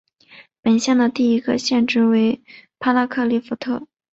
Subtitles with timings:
[0.63, 2.41] 本县的第一个县治为
[2.79, 3.85] 帕拉克利夫特。